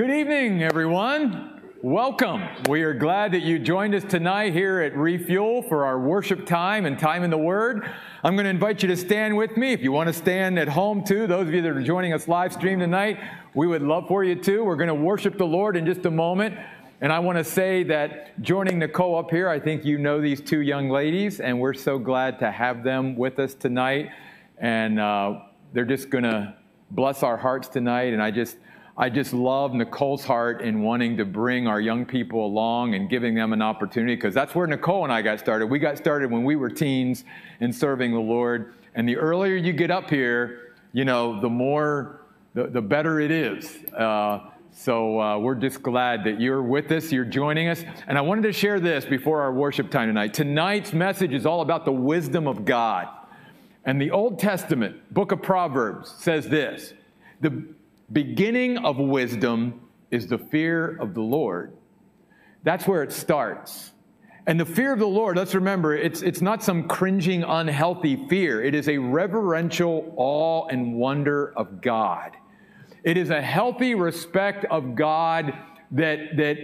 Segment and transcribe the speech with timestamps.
[0.00, 1.60] Good evening, everyone.
[1.82, 2.42] Welcome.
[2.70, 6.86] We are glad that you joined us tonight here at Refuel for our worship time
[6.86, 7.86] and time in the Word.
[8.24, 9.74] I'm going to invite you to stand with me.
[9.74, 12.28] If you want to stand at home too, those of you that are joining us
[12.28, 13.20] live stream tonight,
[13.54, 14.64] we would love for you too.
[14.64, 16.54] We're going to worship the Lord in just a moment.
[17.02, 20.40] And I want to say that joining Nicole up here, I think you know these
[20.40, 24.08] two young ladies, and we're so glad to have them with us tonight.
[24.56, 25.40] And uh,
[25.74, 26.54] they're just going to
[26.90, 28.14] bless our hearts tonight.
[28.14, 28.56] And I just,
[29.00, 33.34] I just love Nicole's heart in wanting to bring our young people along and giving
[33.34, 35.68] them an opportunity because that's where Nicole and I got started.
[35.68, 37.24] We got started when we were teens
[37.60, 38.74] in serving the Lord.
[38.94, 43.30] And the earlier you get up here, you know, the more, the, the better it
[43.30, 43.74] is.
[43.96, 47.82] Uh, so uh, we're just glad that you're with us, you're joining us.
[48.06, 50.34] And I wanted to share this before our worship time tonight.
[50.34, 53.08] Tonight's message is all about the wisdom of God.
[53.86, 56.92] And the Old Testament, book of Proverbs, says this
[57.40, 57.64] The
[58.12, 61.72] beginning of wisdom is the fear of the Lord.
[62.62, 63.92] That's where it starts.
[64.46, 68.62] And the fear of the Lord, let's remember, it's, it's not some cringing, unhealthy fear.
[68.62, 72.36] It is a reverential awe and wonder of God.
[73.04, 75.54] It is a healthy respect of God
[75.92, 76.56] that, that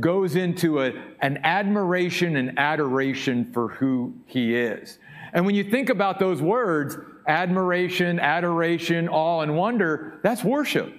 [0.00, 4.98] goes into a, an admiration and adoration for who He is.
[5.32, 10.94] And when you think about those words, admiration, adoration, awe, and wonder, that's worship.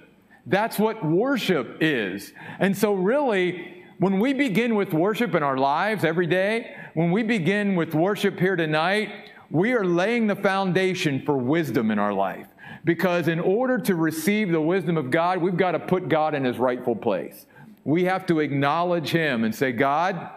[0.46, 2.32] That's what worship is.
[2.58, 7.22] And so, really, when we begin with worship in our lives every day, when we
[7.22, 9.10] begin with worship here tonight,
[9.50, 12.46] we are laying the foundation for wisdom in our life.
[12.84, 16.44] Because in order to receive the wisdom of God, we've got to put God in
[16.44, 17.46] his rightful place.
[17.84, 20.30] We have to acknowledge him and say, God,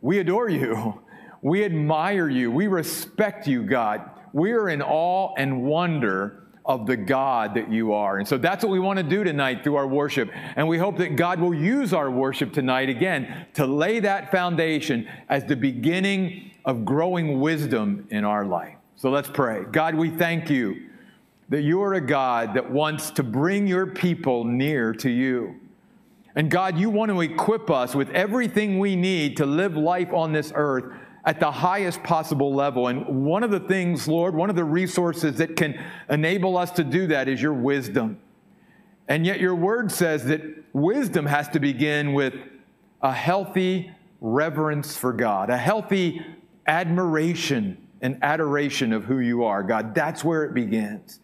[0.00, 1.02] we adore you.
[1.42, 2.50] We admire you.
[2.50, 4.10] We respect you, God.
[4.36, 8.18] We are in awe and wonder of the God that you are.
[8.18, 10.30] And so that's what we want to do tonight through our worship.
[10.56, 15.08] And we hope that God will use our worship tonight again to lay that foundation
[15.30, 18.76] as the beginning of growing wisdom in our life.
[18.96, 19.64] So let's pray.
[19.72, 20.90] God, we thank you
[21.48, 25.58] that you are a God that wants to bring your people near to you.
[26.34, 30.34] And God, you want to equip us with everything we need to live life on
[30.34, 30.92] this earth
[31.26, 32.86] at the highest possible level.
[32.86, 35.78] And one of the things, Lord, one of the resources that can
[36.08, 38.20] enable us to do that is your wisdom.
[39.08, 40.40] And yet, your word says that
[40.72, 42.34] wisdom has to begin with
[43.02, 46.24] a healthy reverence for God, a healthy
[46.66, 49.62] admiration and adoration of who you are.
[49.62, 51.20] God, that's where it begins.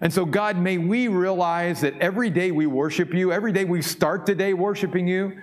[0.00, 3.82] And so, God, may we realize that every day we worship you, every day we
[3.82, 5.40] start the day worshiping you,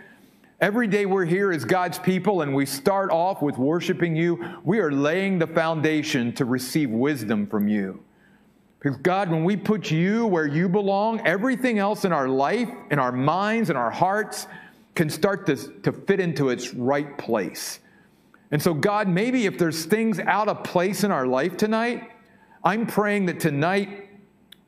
[0.60, 4.80] Every day we're here as God's people and we start off with worshiping you, we
[4.80, 8.04] are laying the foundation to receive wisdom from you.
[8.80, 12.98] Because God, when we put you where you belong, everything else in our life, in
[12.98, 14.48] our minds, in our hearts
[14.96, 17.80] can start to, to fit into its right place.
[18.50, 22.10] And so, God, maybe if there's things out of place in our life tonight,
[22.64, 24.10] I'm praying that tonight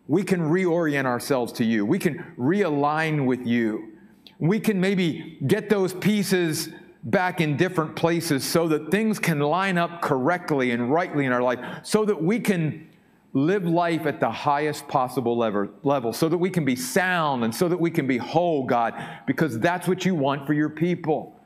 [0.07, 1.83] we can reorient ourselves to you.
[1.83, 3.93] We can realign with you
[4.39, 6.69] we can maybe get those pieces
[7.03, 11.41] back in different places so that things can line up correctly and rightly in our
[11.41, 12.89] life, so that we can
[13.33, 17.69] live life at the highest possible level, so that we can be sound and so
[17.69, 18.93] that we can be whole, God,
[19.27, 21.39] because that's what you want for your people.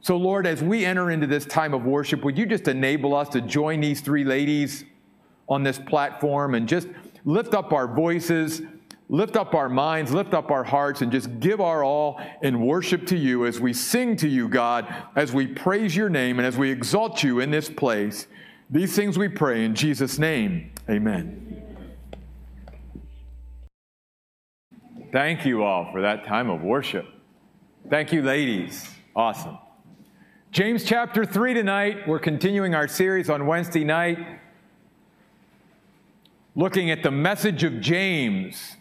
[0.00, 3.28] So, Lord, as we enter into this time of worship, would you just enable us
[3.30, 4.84] to join these three ladies
[5.48, 6.88] on this platform and just
[7.24, 8.62] lift up our voices?
[9.12, 13.06] Lift up our minds, lift up our hearts, and just give our all in worship
[13.06, 16.56] to you as we sing to you, God, as we praise your name and as
[16.56, 18.26] we exalt you in this place.
[18.70, 20.72] These things we pray in Jesus' name.
[20.88, 21.62] Amen.
[25.12, 27.06] Thank you all for that time of worship.
[27.90, 28.88] Thank you, ladies.
[29.14, 29.58] Awesome.
[30.52, 32.08] James chapter 3 tonight.
[32.08, 34.18] We're continuing our series on Wednesday night,
[36.56, 38.76] looking at the message of James.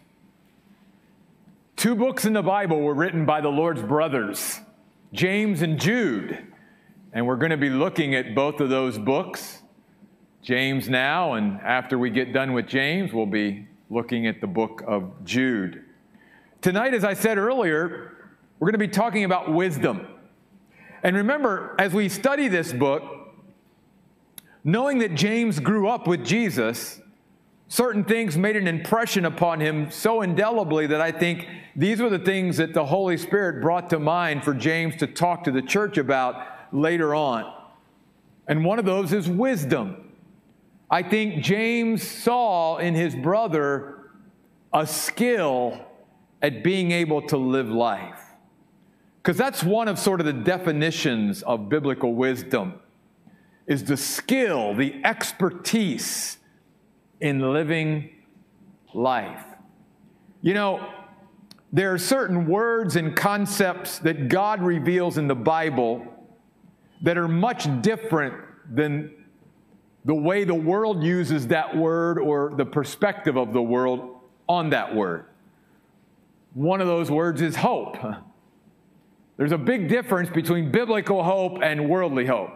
[1.81, 4.59] Two books in the Bible were written by the Lord's brothers,
[5.13, 6.37] James and Jude.
[7.11, 9.63] And we're going to be looking at both of those books,
[10.43, 14.83] James now, and after we get done with James, we'll be looking at the book
[14.85, 15.83] of Jude.
[16.61, 18.16] Tonight, as I said earlier,
[18.59, 20.05] we're going to be talking about wisdom.
[21.01, 23.01] And remember, as we study this book,
[24.63, 27.01] knowing that James grew up with Jesus,
[27.72, 32.20] certain things made an impression upon him so indelibly that I think these were the
[32.20, 35.97] things that the Holy Spirit brought to mind for James to talk to the church
[35.97, 37.50] about later on.
[38.46, 40.12] And one of those is wisdom.
[40.90, 44.09] I think James saw in his brother
[44.73, 45.79] a skill
[46.41, 48.20] at being able to live life.
[49.23, 52.82] Because that's one of sort of the definitions of biblical wisdom
[53.66, 56.38] is the skill, the expertise
[57.22, 58.09] in living
[58.94, 59.44] life.
[60.41, 60.85] You know,
[61.72, 66.06] there are certain words and concepts that God reveals in the Bible
[67.03, 68.35] that are much different
[68.76, 69.12] than
[70.03, 74.20] the way the world uses that word or the perspective of the world
[74.50, 75.26] on that word.
[76.53, 77.97] One of those words is hope.
[79.38, 82.52] There's a big difference between biblical hope and worldly hope.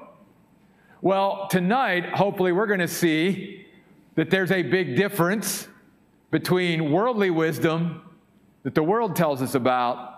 [1.01, 3.64] Well, tonight, hopefully, we're going to see
[4.15, 5.67] that there's a big difference
[6.31, 8.01] between worldly wisdom
[8.63, 10.13] that the world tells us about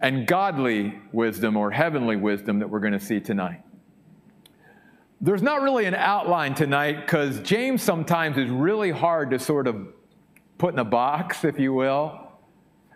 [0.00, 3.62] and godly wisdom or heavenly wisdom that we're going to see tonight.
[5.20, 9.88] There's not really an outline tonight because James sometimes is really hard to sort of
[10.58, 12.20] put in a box, if you will.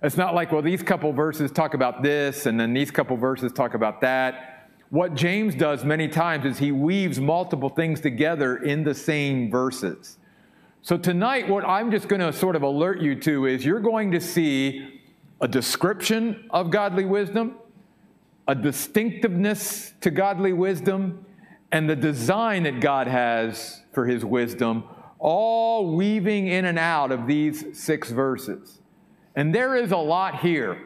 [0.03, 3.53] It's not like, well, these couple verses talk about this, and then these couple verses
[3.53, 4.71] talk about that.
[4.91, 10.19] What James does many times is he weaves multiple things together in the same verses.
[10.83, 14.13] So tonight, what I'm just going to sort of alert you to is you're going
[14.13, 15.01] to see
[15.41, 17.57] a description of godly wisdom,
[18.47, 21.25] a distinctiveness to godly wisdom,
[21.73, 24.85] and the design that God has for his wisdom,
[25.19, 28.81] all weaving in and out of these six verses.
[29.35, 30.79] And there is a lot here.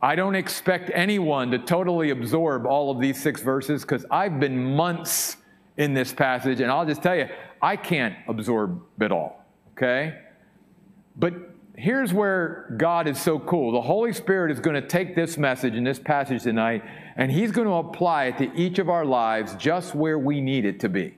[0.00, 4.74] I don't expect anyone to totally absorb all of these six verses because I've been
[4.74, 5.36] months
[5.76, 7.28] in this passage, and I'll just tell you,
[7.62, 10.18] I can't absorb it all, okay?
[11.16, 11.34] But
[11.76, 13.72] here's where God is so cool.
[13.72, 16.82] The Holy Spirit is going to take this message in this passage tonight,
[17.16, 20.64] and He's going to apply it to each of our lives just where we need
[20.64, 21.16] it to be,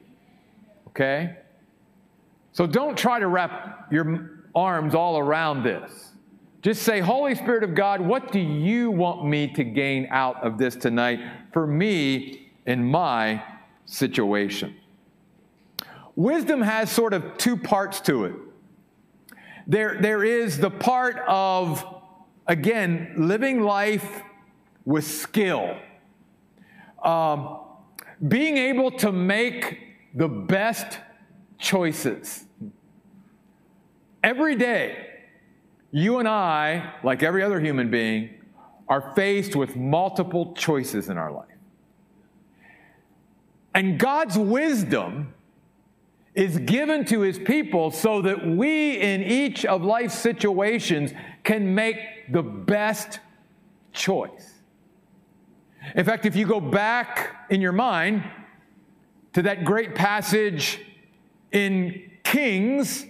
[0.88, 1.38] okay?
[2.52, 6.11] So don't try to wrap your arms all around this.
[6.62, 10.56] Just say, Holy Spirit of God, what do you want me to gain out of
[10.56, 11.20] this tonight
[11.52, 13.43] for me in my
[13.85, 14.75] situation?
[16.17, 18.35] Wisdom has sort of two parts to it.
[19.67, 21.85] There, there is the part of,
[22.47, 24.23] again, living life
[24.85, 25.77] with skill,
[27.03, 27.59] um,
[28.29, 29.79] being able to make
[30.15, 30.99] the best
[31.59, 32.45] choices.
[34.23, 35.09] Every day,
[35.91, 38.31] you and I, like every other human being,
[38.89, 41.49] are faced with multiple choices in our life.
[43.75, 45.35] And God's wisdom
[46.35, 51.13] is given to his people so that we, in each of life's situations,
[51.45, 51.97] can make
[52.33, 53.21] the best
[53.93, 54.55] choice.
[55.95, 58.25] In fact, if you go back in your mind
[59.35, 60.81] to that great passage
[61.53, 63.07] in Kings,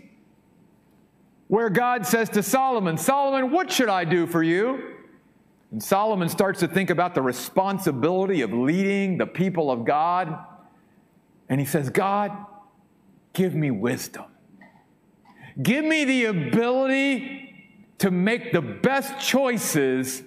[1.49, 4.97] where God says to Solomon, Solomon, what should I do for you?
[5.71, 10.37] And Solomon starts to think about the responsibility of leading the people of God.
[11.49, 12.33] And he says, God,
[13.35, 14.25] give me wisdom.
[15.63, 17.55] Give me the ability
[17.99, 20.23] to make the best choices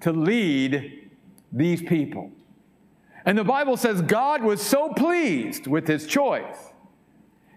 [0.00, 1.10] to lead
[1.52, 2.30] these people.
[3.26, 6.69] And the Bible says God was so pleased with his choice.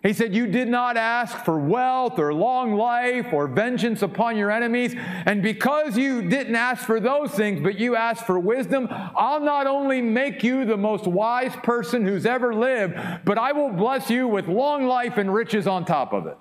[0.03, 4.51] He said, You did not ask for wealth or long life or vengeance upon your
[4.51, 4.93] enemies.
[4.97, 9.65] And because you didn't ask for those things, but you asked for wisdom, I'll not
[9.65, 14.27] only make you the most wise person who's ever lived, but I will bless you
[14.27, 16.37] with long life and riches on top of it.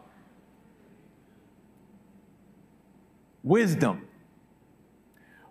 [3.44, 4.08] Wisdom.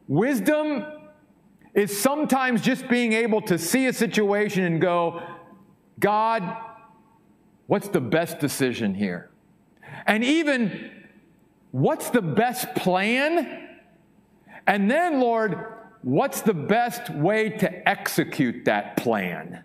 [0.09, 0.85] Wisdom
[1.73, 5.21] is sometimes just being able to see a situation and go,
[5.97, 6.70] God,
[7.71, 9.29] what's the best decision here?
[10.05, 10.91] And even,
[11.71, 13.69] what's the best plan?
[14.67, 15.67] And then, Lord,
[16.01, 19.63] what's the best way to execute that plan?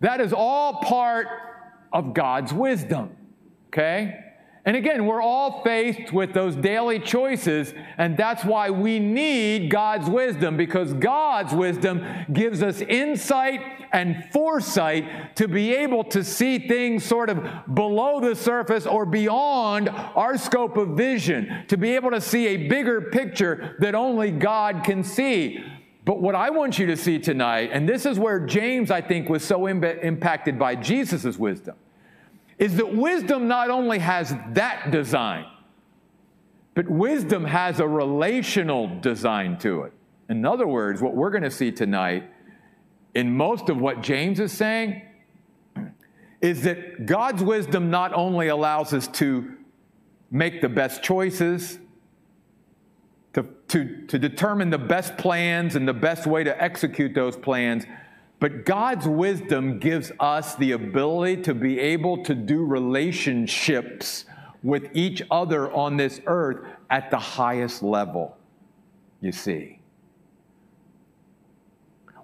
[0.00, 1.28] That is all part
[1.94, 3.16] of God's wisdom,
[3.68, 4.27] okay?
[4.68, 10.10] And again, we're all faced with those daily choices, and that's why we need God's
[10.10, 17.02] wisdom, because God's wisdom gives us insight and foresight to be able to see things
[17.02, 17.42] sort of
[17.74, 22.68] below the surface or beyond our scope of vision, to be able to see a
[22.68, 25.64] bigger picture that only God can see.
[26.04, 29.30] But what I want you to see tonight, and this is where James, I think,
[29.30, 31.76] was so Im- impacted by Jesus' wisdom
[32.58, 35.46] is that wisdom not only has that design,
[36.74, 39.92] but wisdom has a relational design to it.
[40.28, 42.30] In other words, what we're going to see tonight
[43.14, 45.02] in most of what James is saying
[46.40, 49.56] is that God's wisdom not only allows us to
[50.30, 51.78] make the best choices,
[53.32, 57.84] to, to, to determine the best plans and the best way to execute those plans.
[58.40, 64.24] But God's wisdom gives us the ability to be able to do relationships
[64.62, 68.36] with each other on this earth at the highest level,
[69.20, 69.80] you see.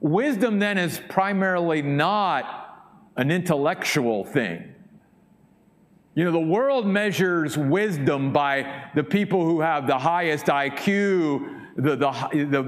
[0.01, 4.75] Wisdom then is primarily not an intellectual thing.
[6.15, 11.97] You know, the world measures wisdom by the people who have the highest IQ, the,
[11.97, 12.63] the, the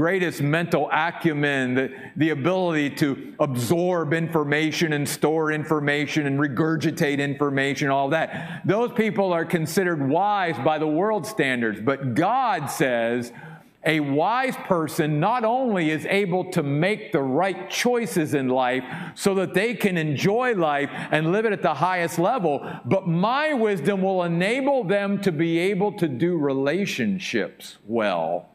[0.00, 7.90] greatest mental acumen, the, the ability to absorb information and store information and regurgitate information,
[7.90, 8.62] all that.
[8.64, 11.82] Those people are considered wise by the world standards.
[11.82, 13.30] But God says,
[13.84, 19.34] a wise person not only is able to make the right choices in life so
[19.34, 24.00] that they can enjoy life and live it at the highest level, but my wisdom
[24.00, 28.49] will enable them to be able to do relationships well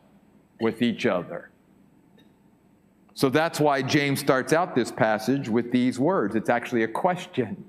[0.59, 1.50] with each other.
[3.13, 6.35] So that's why James starts out this passage with these words.
[6.35, 7.63] It's actually a question,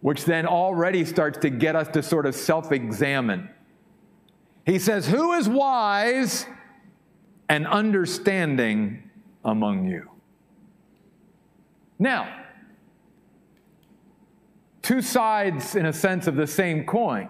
[0.00, 3.48] which then already starts to get us to sort of self examine.
[4.66, 6.46] He says, Who is wise?
[7.48, 9.10] and understanding
[9.44, 10.10] among you.
[11.98, 12.44] Now,
[14.82, 17.28] two sides, in a sense, of the same coin.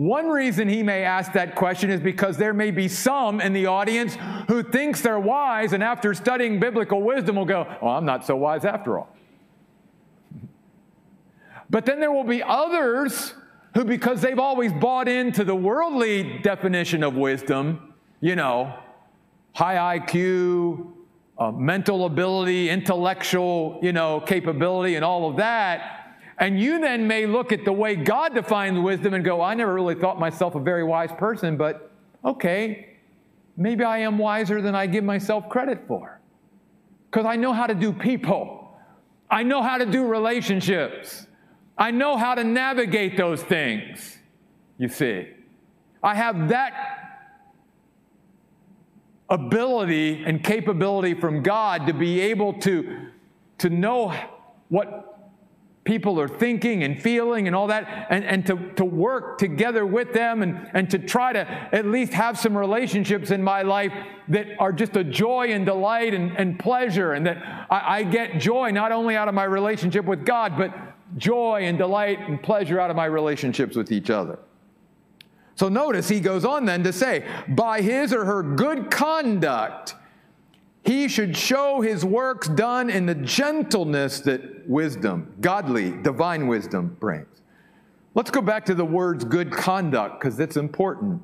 [0.00, 3.66] One reason he may ask that question is because there may be some in the
[3.66, 4.16] audience
[4.48, 8.34] who thinks they're wise and after studying biblical wisdom will go, "Oh, I'm not so
[8.34, 9.14] wise after all."
[11.68, 13.34] But then there will be others
[13.74, 17.92] who because they've always bought into the worldly definition of wisdom,
[18.22, 18.72] you know,
[19.52, 20.94] high IQ,
[21.36, 25.99] uh, mental ability, intellectual, you know, capability, and all of that.
[26.40, 29.74] And you then may look at the way God defines wisdom and go, I never
[29.74, 31.92] really thought myself a very wise person, but
[32.24, 32.96] okay,
[33.58, 36.18] maybe I am wiser than I give myself credit for.
[37.10, 38.74] Because I know how to do people,
[39.30, 41.26] I know how to do relationships,
[41.76, 44.16] I know how to navigate those things,
[44.78, 45.28] you see.
[46.02, 46.72] I have that
[49.28, 53.08] ability and capability from God to be able to,
[53.58, 54.14] to know
[54.70, 55.09] what
[55.84, 60.12] people are thinking and feeling and all that, and, and to, to work together with
[60.12, 61.40] them and, and to try to
[61.74, 63.92] at least have some relationships in my life
[64.28, 67.38] that are just a joy and delight and, and pleasure, and that
[67.70, 70.72] I, I get joy not only out of my relationship with God, but
[71.16, 74.38] joy and delight and pleasure out of my relationships with each other.
[75.56, 79.94] So notice he goes on then to say, by his or her good conduct,
[80.82, 87.26] he should show his works done in the gentleness that wisdom, godly, divine wisdom brings.
[88.14, 91.22] Let's go back to the words good conduct because that's important.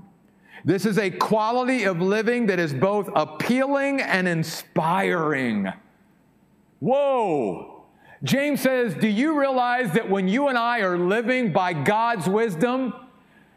[0.65, 5.73] This is a quality of living that is both appealing and inspiring.
[6.81, 7.85] Whoa!
[8.23, 12.95] James says, Do you realize that when you and I are living by God's wisdom,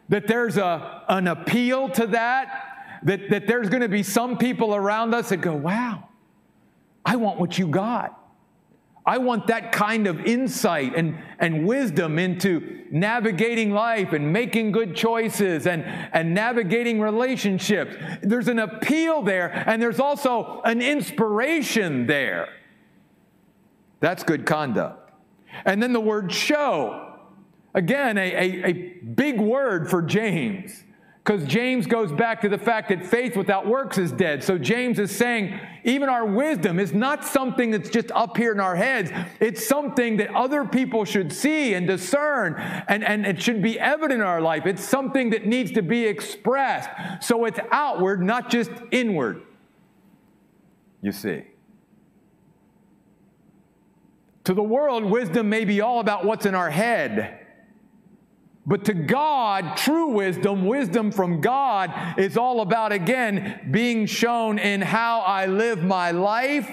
[0.08, 2.69] that there's a, an appeal to that,
[3.04, 6.08] that, that there's going to be some people around us that go, wow,
[7.04, 8.16] I want what you got.
[9.06, 14.94] I want that kind of insight and, and wisdom into navigating life and making good
[14.94, 17.96] choices and, and navigating relationships.
[18.22, 22.50] There's an appeal there, and there's also an inspiration there.
[24.00, 25.12] That's good conduct.
[25.64, 27.16] And then the word show.
[27.72, 30.84] Again, a, a, a big word for James,
[31.30, 34.42] because James goes back to the fact that faith without works is dead.
[34.42, 38.58] So James is saying even our wisdom is not something that's just up here in
[38.58, 39.12] our heads.
[39.38, 42.56] It's something that other people should see and discern,
[42.88, 44.66] and, and it should be evident in our life.
[44.66, 46.90] It's something that needs to be expressed.
[47.20, 49.42] So it's outward, not just inward.
[51.00, 51.44] You see.
[54.44, 57.39] To the world, wisdom may be all about what's in our head.
[58.66, 64.82] But to God, true wisdom, wisdom from God, is all about, again, being shown in
[64.82, 66.70] how I live my life,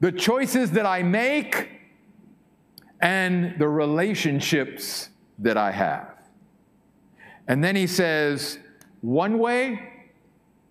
[0.00, 1.68] the choices that I make,
[3.00, 6.14] and the relationships that I have.
[7.46, 8.58] And then he says,
[9.02, 9.92] one way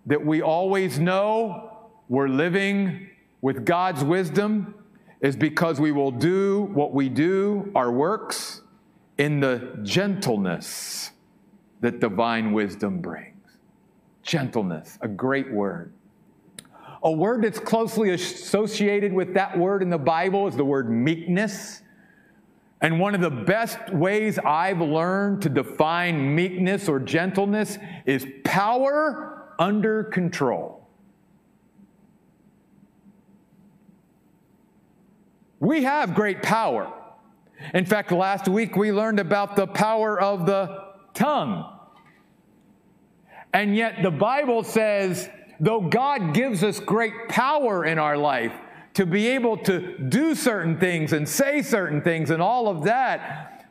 [0.06, 3.08] that we always know we're living
[3.40, 4.74] with God's wisdom
[5.20, 8.60] is because we will do what we do, our works
[9.18, 11.12] in the gentleness
[11.80, 13.32] that divine wisdom brings.
[14.22, 15.92] Gentleness, a great word.
[17.02, 21.82] A word that's closely associated with that word in the Bible is the word meekness.
[22.80, 29.54] And one of the best ways I've learned to define meekness or gentleness is power
[29.58, 30.88] under control.
[35.58, 36.92] We have great power.
[37.74, 40.84] In fact, last week we learned about the power of the
[41.14, 41.72] tongue.
[43.52, 48.52] And yet the Bible says, though God gives us great power in our life,
[48.94, 53.66] to be able to do certain things and say certain things and all of that,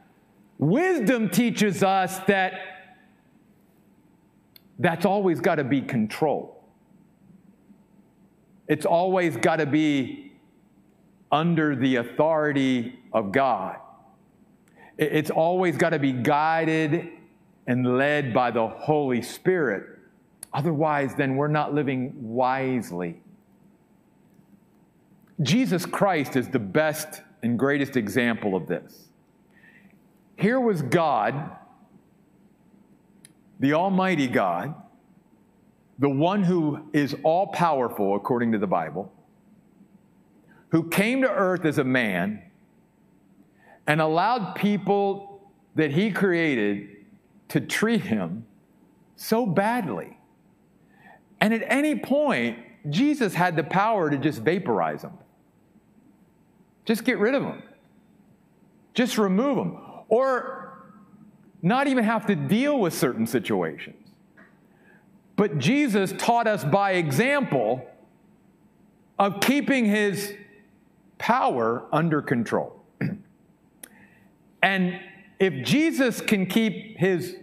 [0.59, 2.53] wisdom teaches us that
[4.77, 6.55] that's always got to be controlled.
[8.67, 10.33] It's always got to be
[11.31, 13.77] under the authority of God.
[14.97, 17.09] It's always got to be guided
[17.65, 19.99] and led by the Holy Spirit.
[20.53, 23.21] Otherwise, then we're not living wisely.
[25.41, 29.07] Jesus Christ is the best and greatest example of this.
[30.37, 31.51] Here was God,
[33.59, 34.75] the Almighty God,
[35.99, 39.11] the one who is all powerful according to the Bible,
[40.69, 42.41] who came to earth as a man
[43.87, 45.41] and allowed people
[45.75, 46.89] that he created
[47.49, 48.45] to treat him
[49.15, 50.17] so badly.
[51.39, 52.57] And at any point,
[52.89, 55.17] Jesus had the power to just vaporize them.
[56.85, 57.63] Just get rid of them.
[58.93, 59.77] Just remove them.
[60.07, 60.83] Or
[61.61, 63.95] not even have to deal with certain situations.
[65.35, 67.85] But Jesus taught us by example
[69.17, 70.33] of keeping his
[71.17, 72.74] power under control.
[74.61, 74.99] And
[75.39, 77.35] if Jesus can keep his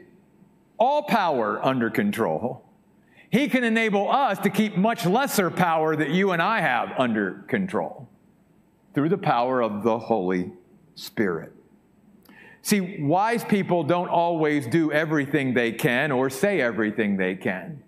[0.78, 2.64] all power under control,
[3.30, 7.44] he can enable us to keep much lesser power that you and I have under
[7.48, 8.08] control
[8.94, 10.52] through the power of the Holy
[10.94, 11.52] Spirit.
[12.62, 17.82] See, wise people don't always do everything they can or say everything they can.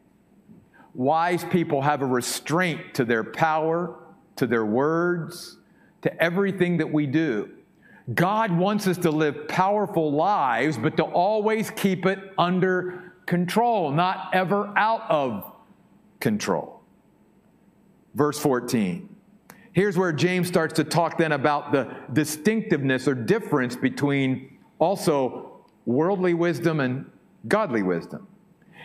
[0.94, 3.96] Wise people have a restraint to their power,
[4.36, 5.58] to their words,
[6.02, 7.50] to everything that we do.
[8.12, 14.30] God wants us to live powerful lives, but to always keep it under control, not
[14.34, 15.50] ever out of
[16.20, 16.82] control.
[18.14, 19.08] Verse 14.
[19.72, 26.34] Here's where James starts to talk then about the distinctiveness or difference between also worldly
[26.34, 27.10] wisdom and
[27.48, 28.28] godly wisdom.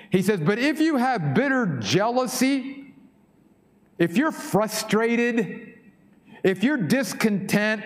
[0.09, 2.93] He says, But if you have bitter jealousy,
[3.99, 5.73] if you're frustrated,
[6.43, 7.83] if you're discontent,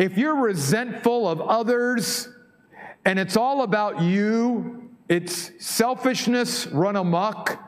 [0.00, 2.26] if you're resentful of others,
[3.04, 7.62] and it's all about you, it's selfishness run amok.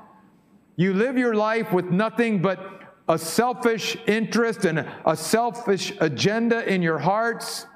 [0.76, 6.80] You live your life with nothing but a selfish interest and a selfish agenda in
[6.80, 7.66] your hearts,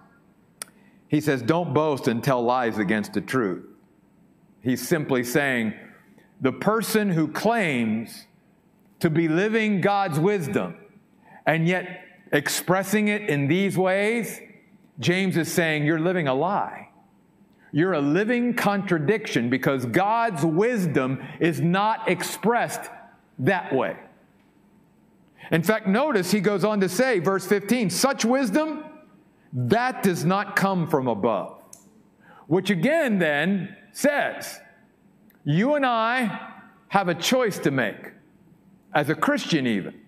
[1.08, 3.62] he says, don't boast and tell lies against the truth.
[4.62, 5.74] He's simply saying,
[6.40, 8.26] the person who claims
[9.00, 10.76] to be living God's wisdom
[11.44, 14.40] and yet expressing it in these ways,
[14.98, 16.88] James is saying, you're living a lie.
[17.72, 22.90] You're a living contradiction because God's wisdom is not expressed
[23.40, 23.96] that way.
[25.50, 28.84] In fact, notice he goes on to say, verse 15, such wisdom,
[29.52, 31.60] that does not come from above.
[32.46, 34.58] Which again then says,
[35.44, 36.52] you and I
[36.88, 38.12] have a choice to make,
[38.94, 40.00] as a Christian even.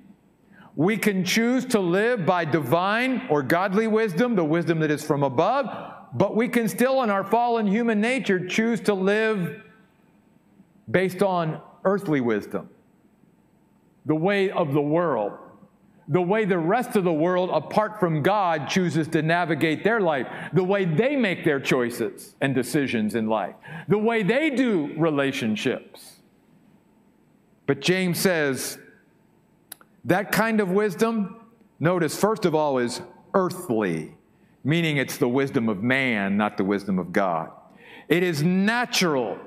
[0.79, 5.25] We can choose to live by divine or godly wisdom, the wisdom that is from
[5.25, 5.67] above,
[6.15, 9.61] but we can still, in our fallen human nature, choose to live
[10.89, 12.69] based on earthly wisdom
[14.07, 15.33] the way of the world,
[16.07, 20.29] the way the rest of the world, apart from God, chooses to navigate their life,
[20.53, 23.57] the way they make their choices and decisions in life,
[23.89, 26.21] the way they do relationships.
[27.67, 28.79] But James says
[30.09, 31.37] that kind of wisdom,
[31.79, 33.03] notice, first of all, is
[33.35, 34.15] earthly,
[34.65, 37.51] meaning it's the wisdom of man, not the wisdom of God.
[38.09, 39.39] It is natural.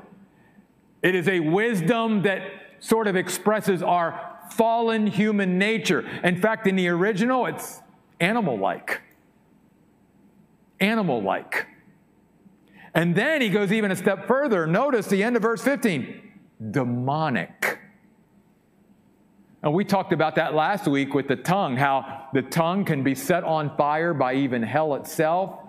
[1.02, 2.44] It is a wisdom that
[2.80, 6.08] sort of expresses our fallen human nature.
[6.24, 7.82] In fact, in the original, it's
[8.20, 9.02] animal like.
[10.80, 11.66] Animal like.
[12.94, 14.68] And then he goes even a step further.
[14.68, 16.22] Notice the end of verse 15
[16.70, 17.81] demonic.
[19.64, 23.14] And we talked about that last week with the tongue, how the tongue can be
[23.14, 25.60] set on fire by even hell itself.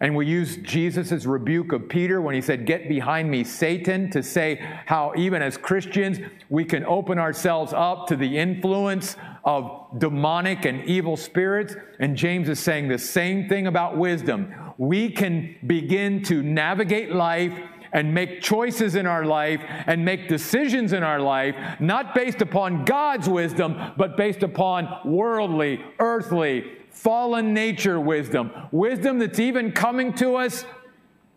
[0.00, 4.22] And we used Jesus' rebuke of Peter when he said, Get behind me, Satan, to
[4.22, 10.64] say how even as Christians we can open ourselves up to the influence of demonic
[10.64, 11.74] and evil spirits.
[11.98, 14.54] And James is saying the same thing about wisdom.
[14.78, 17.58] We can begin to navigate life
[17.92, 22.84] and make choices in our life and make decisions in our life, not based upon
[22.84, 30.36] God's wisdom, but based upon worldly, earthly, fallen nature wisdom, wisdom that's even coming to
[30.36, 30.64] us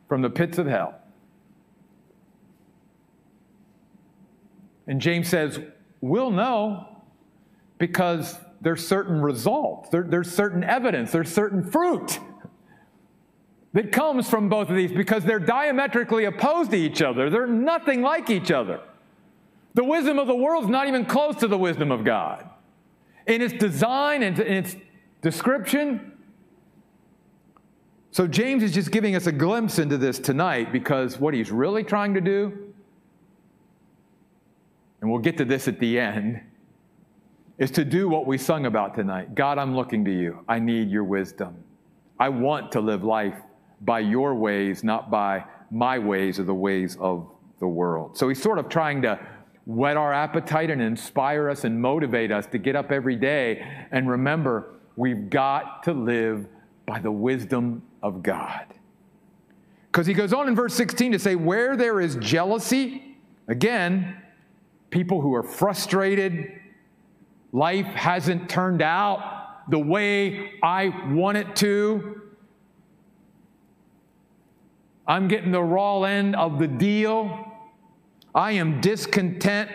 [0.07, 0.95] from the pits of hell.
[4.87, 5.59] And James says,
[6.01, 6.87] We'll know
[7.77, 12.19] because there's certain results, there, there's certain evidence, there's certain fruit
[13.73, 17.29] that comes from both of these because they're diametrically opposed to each other.
[17.29, 18.81] They're nothing like each other.
[19.73, 22.49] The wisdom of the world is not even close to the wisdom of God.
[23.27, 24.75] In its design and in its
[25.21, 26.11] description.
[28.11, 31.83] So James is just giving us a glimpse into this tonight because what he's really
[31.83, 32.73] trying to do,
[34.99, 36.41] and we'll get to this at the end,
[37.57, 39.33] is to do what we sung about tonight.
[39.33, 40.43] God, I'm looking to you.
[40.49, 41.63] I need your wisdom.
[42.19, 43.35] I want to live life
[43.81, 48.17] by your ways, not by my ways or the ways of the world.
[48.17, 49.19] So he's sort of trying to
[49.65, 54.09] whet our appetite and inspire us and motivate us to get up every day and
[54.09, 56.47] remember we've got to live
[56.85, 58.65] by the wisdom of God.
[59.91, 63.17] Because he goes on in verse 16 to say, Where there is jealousy,
[63.47, 64.17] again,
[64.89, 66.51] people who are frustrated,
[67.51, 72.21] life hasn't turned out the way I want it to.
[75.11, 77.51] I'm getting the raw end of the deal.
[78.33, 79.69] I am discontent.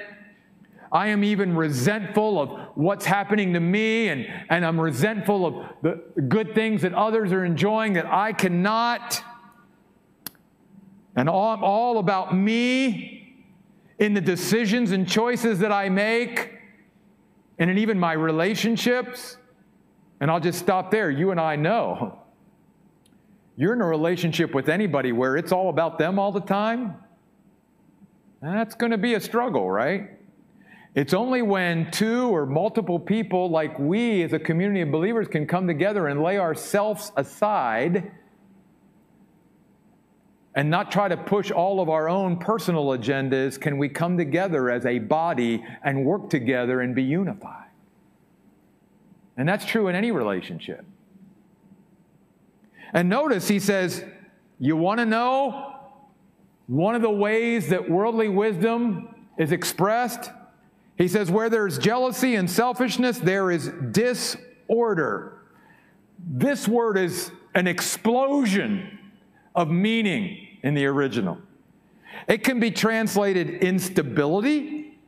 [0.91, 6.23] I am even resentful of what's happening to me, and, and I'm resentful of the
[6.23, 9.23] good things that others are enjoying that I cannot.
[11.17, 13.45] And all, all about me
[13.99, 16.51] in the decisions and choices that I make,
[17.59, 19.37] and in even my relationships.
[20.19, 21.11] And I'll just stop there.
[21.11, 22.21] You and I know
[23.57, 26.95] you're in a relationship with anybody where it's all about them all the time,
[28.43, 30.11] that's going to be a struggle, right?
[30.95, 35.47] It's only when two or multiple people, like we as a community of believers, can
[35.47, 38.11] come together and lay ourselves aside
[40.55, 44.71] and not try to push all of our own personal agendas, can we come together
[44.71, 47.69] as a body and work together and be unified.
[49.37, 50.87] And that's true in any relationship.
[52.97, 54.03] And notice he says,
[54.59, 55.75] You want to know
[56.67, 60.31] one of the ways that worldly wisdom is expressed?
[60.97, 65.43] He says, Where there's jealousy and selfishness, there is disorder.
[66.27, 68.99] This word is an explosion
[69.55, 71.37] of meaning in the original.
[72.27, 74.99] It can be translated instability,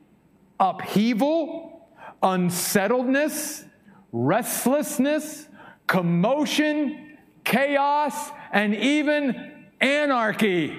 [0.59, 1.89] upheaval,
[2.21, 3.65] unsettledness,
[4.11, 5.47] restlessness,
[5.87, 7.08] commotion,
[7.49, 10.77] chaos, and even anarchy.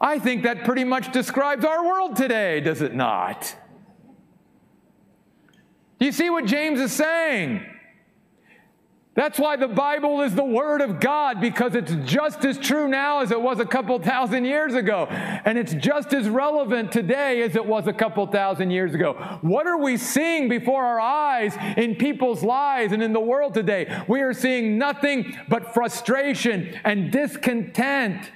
[0.00, 3.54] I think that pretty much describes our world today, does it not?
[5.98, 7.66] Do you see what James is saying?
[9.20, 13.20] That's why the Bible is the Word of God, because it's just as true now
[13.20, 15.08] as it was a couple thousand years ago.
[15.10, 19.38] And it's just as relevant today as it was a couple thousand years ago.
[19.42, 23.94] What are we seeing before our eyes in people's lives and in the world today?
[24.08, 28.30] We are seeing nothing but frustration and discontent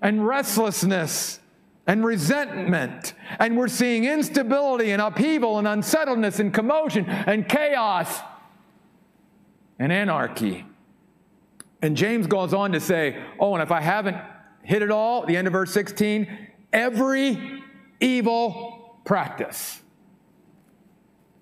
[0.00, 1.38] and restlessness
[1.86, 3.12] and resentment.
[3.38, 8.22] And we're seeing instability and upheaval and unsettledness and commotion and chaos
[9.78, 10.64] and anarchy.
[11.82, 14.16] And James goes on to say, Oh, and if I haven't
[14.62, 17.62] hit it all, the end of verse 16, every
[18.00, 19.82] evil practice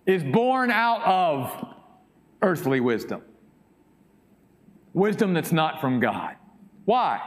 [0.06, 1.74] is born out of
[2.42, 3.22] earthly wisdom.
[4.94, 6.36] Wisdom that's not from God.
[6.84, 7.20] Why?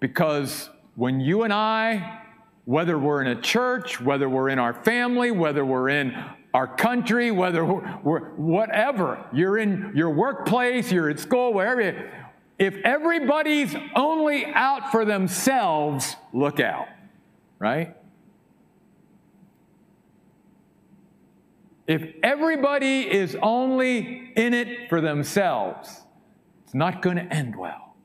[0.00, 2.20] Because when you and I,
[2.64, 6.14] whether we're in a church, whether we're in our family, whether we're in
[6.56, 12.10] our country, whether we're, whatever, you're in your workplace, you're at school, wherever,
[12.58, 16.88] if everybody's only out for themselves, look out,
[17.58, 17.94] right?
[21.86, 26.04] If everybody is only in it for themselves,
[26.64, 27.96] it's not going to end well.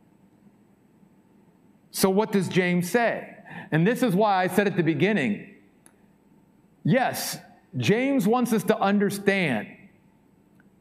[1.91, 3.33] So, what does James say?
[3.71, 5.55] And this is why I said at the beginning
[6.83, 7.37] yes,
[7.77, 9.67] James wants us to understand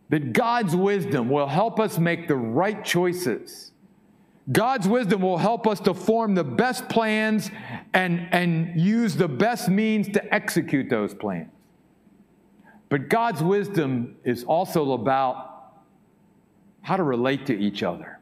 [0.08, 3.70] that God's wisdom will help us make the right choices.
[4.50, 7.50] God's wisdom will help us to form the best plans
[7.94, 11.50] and, and use the best means to execute those plans.
[12.88, 15.74] But God's wisdom is also about
[16.82, 18.18] how to relate to each other.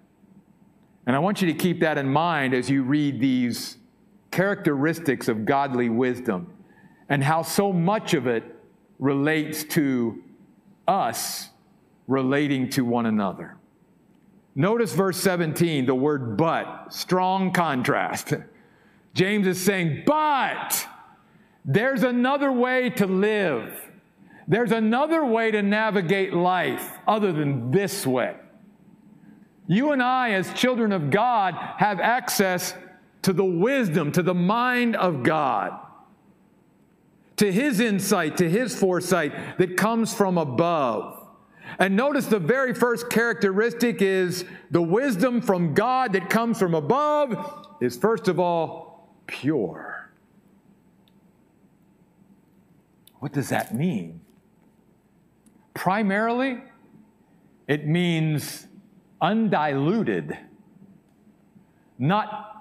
[1.06, 3.78] And I want you to keep that in mind as you read these
[4.30, 6.52] characteristics of godly wisdom
[7.08, 8.57] and how so much of it
[8.98, 10.22] relates to
[10.86, 11.50] us
[12.06, 13.56] relating to one another.
[14.54, 18.34] Notice verse 17, the word but, strong contrast.
[19.14, 20.86] James is saying, but
[21.64, 23.72] there's another way to live.
[24.48, 28.34] There's another way to navigate life other than this way.
[29.66, 32.74] You and I, as children of God, have access
[33.22, 35.78] to the wisdom, to the mind of God,
[37.38, 41.26] to His insight, to His foresight that comes from above.
[41.78, 47.66] And notice the very first characteristic is the wisdom from God that comes from above
[47.80, 50.10] is, first of all, pure.
[53.18, 54.20] What does that mean?
[55.74, 56.62] Primarily,
[57.66, 58.66] it means
[59.20, 60.38] undiluted,
[61.98, 62.56] not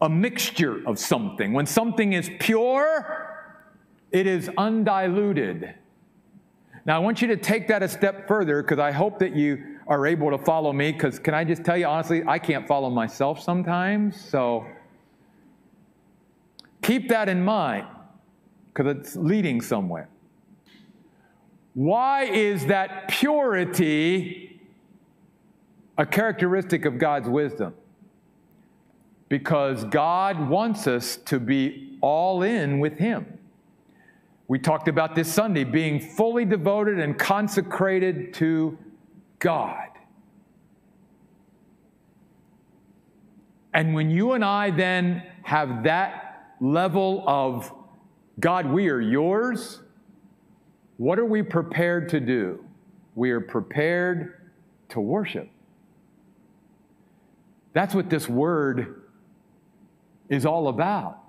[0.00, 1.52] a mixture of something.
[1.52, 3.37] When something is pure,
[4.10, 5.74] it is undiluted.
[6.86, 9.78] Now, I want you to take that a step further because I hope that you
[9.86, 10.92] are able to follow me.
[10.92, 14.18] Because, can I just tell you honestly, I can't follow myself sometimes.
[14.18, 14.66] So,
[16.82, 17.86] keep that in mind
[18.72, 20.08] because it's leading somewhere.
[21.74, 24.60] Why is that purity
[25.96, 27.74] a characteristic of God's wisdom?
[29.28, 33.37] Because God wants us to be all in with Him.
[34.48, 38.78] We talked about this Sunday being fully devoted and consecrated to
[39.38, 39.88] God.
[43.74, 47.70] And when you and I then have that level of
[48.40, 49.82] God, we are yours,
[50.96, 52.64] what are we prepared to do?
[53.14, 54.50] We are prepared
[54.88, 55.48] to worship.
[57.74, 59.02] That's what this word
[60.30, 61.22] is all about.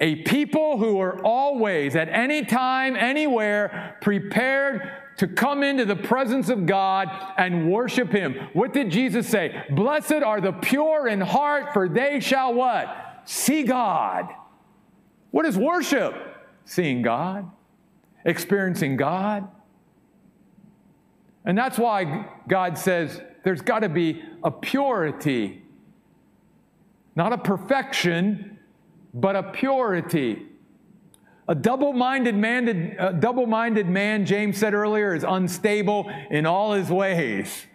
[0.00, 6.50] A people who are always, at any time, anywhere, prepared to come into the presence
[6.50, 8.34] of God and worship Him.
[8.52, 9.64] What did Jesus say?
[9.70, 13.22] Blessed are the pure in heart, for they shall what?
[13.24, 14.28] See God.
[15.30, 16.14] What is worship?
[16.66, 17.50] Seeing God,
[18.24, 19.48] experiencing God.
[21.44, 25.62] And that's why God says there's got to be a purity,
[27.14, 28.55] not a perfection
[29.16, 30.42] but a purity.
[31.48, 37.66] A double-minded man, double-minded man, James said earlier, is unstable in all his ways.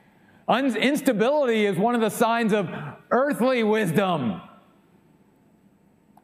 [0.48, 2.70] Un- instability is one of the signs of
[3.10, 4.42] earthly wisdom.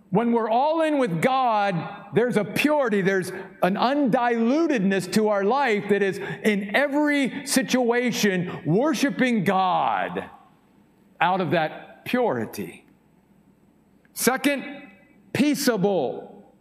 [0.10, 1.76] When we're all in with God,
[2.14, 3.30] there's a purity, there's
[3.64, 10.30] an undilutedness to our life that is in every situation worshiping God
[11.20, 12.86] out of that purity.
[14.14, 14.77] Second,
[15.38, 16.52] peaceable.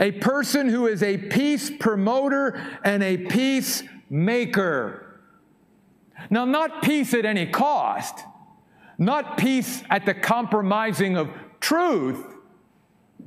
[0.00, 5.20] A person who is a peace promoter and a peacemaker.
[6.30, 8.24] Now, not peace at any cost,
[8.98, 11.30] not peace at the compromising of
[11.60, 12.24] truth,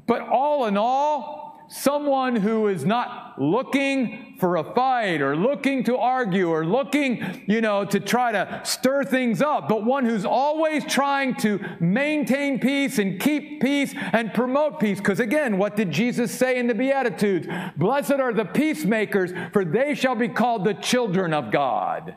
[0.08, 5.96] but all in all, someone who is not looking for a fight or looking to
[5.96, 10.84] argue or looking, you know, to try to stir things up, but one who's always
[10.84, 14.98] trying to maintain peace and keep peace and promote peace.
[14.98, 17.48] Because again, what did Jesus say in the Beatitudes?
[17.78, 22.14] Blessed are the peacemakers, for they shall be called the children of God.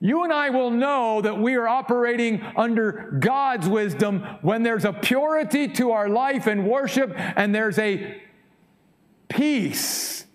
[0.00, 4.92] You and I will know that we are operating under God's wisdom when there's a
[4.94, 8.22] purity to our life and worship and there's a
[9.28, 10.26] peace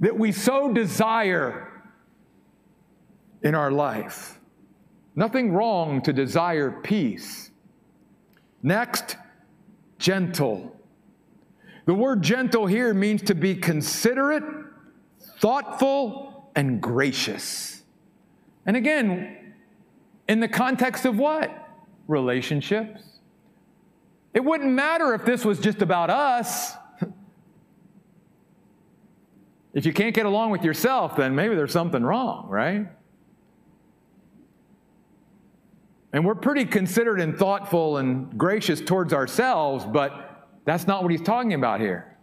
[0.00, 1.68] that we so desire
[3.42, 4.38] in our life.
[5.14, 7.50] Nothing wrong to desire peace.
[8.62, 9.16] Next,
[9.98, 10.76] gentle.
[11.86, 14.44] The word gentle here means to be considerate,
[15.38, 17.82] thoughtful, and gracious.
[18.66, 19.54] And again,
[20.28, 21.50] in the context of what?
[22.06, 23.02] Relationships.
[24.32, 26.74] It wouldn't matter if this was just about us.
[29.72, 32.88] If you can't get along with yourself, then maybe there's something wrong, right?
[36.12, 41.22] And we're pretty considerate and thoughtful and gracious towards ourselves, but that's not what he's
[41.22, 42.16] talking about here.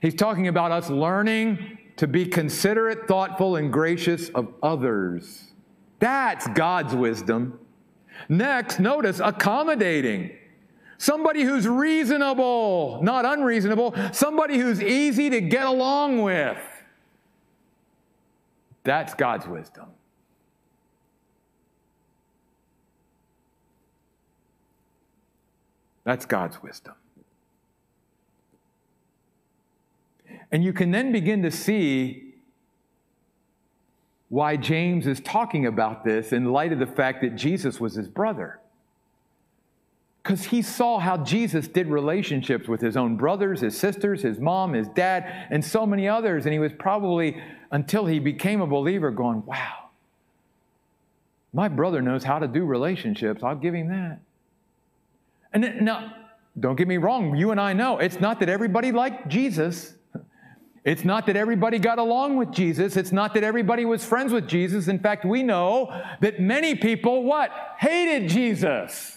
[0.00, 5.52] He's talking about us learning to be considerate, thoughtful, and gracious of others.
[5.98, 7.58] That's God's wisdom.
[8.28, 10.30] Next, notice accommodating.
[10.98, 16.58] Somebody who's reasonable, not unreasonable, somebody who's easy to get along with.
[18.86, 19.86] That's God's wisdom.
[26.04, 26.94] That's God's wisdom.
[30.52, 32.34] And you can then begin to see
[34.28, 38.06] why James is talking about this in light of the fact that Jesus was his
[38.06, 38.60] brother.
[40.22, 44.72] Because he saw how Jesus did relationships with his own brothers, his sisters, his mom,
[44.74, 46.46] his dad, and so many others.
[46.46, 49.90] And he was probably, until he became a believer, going, wow,
[51.52, 53.42] my brother knows how to do relationships.
[53.42, 54.20] I'll give him that.
[55.52, 56.12] And now,
[56.58, 59.94] don't get me wrong, you and I know it's not that everybody liked Jesus.
[60.84, 62.96] It's not that everybody got along with Jesus.
[62.96, 64.86] It's not that everybody was friends with Jesus.
[64.86, 67.50] In fact, we know that many people, what?
[67.78, 69.15] Hated Jesus.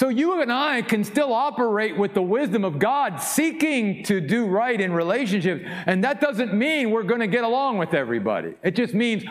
[0.00, 4.46] So you and I can still operate with the wisdom of God, seeking to do
[4.46, 5.62] right in relationships.
[5.84, 8.54] And that doesn't mean we're going to get along with everybody.
[8.62, 9.24] It just means